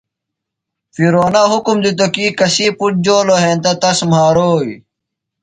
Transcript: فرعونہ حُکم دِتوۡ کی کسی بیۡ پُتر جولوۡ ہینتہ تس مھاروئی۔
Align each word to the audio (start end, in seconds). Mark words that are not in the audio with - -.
فرعونہ 0.93 1.43
حُکم 1.51 1.77
دِتوۡ 1.83 2.09
کی 2.13 2.25
کسی 2.39 2.65
بیۡ 2.69 2.75
پُتر 2.77 2.93
جولوۡ 3.05 3.41
ہینتہ 3.43 3.71
تس 3.81 3.99
مھاروئی۔ 4.09 4.73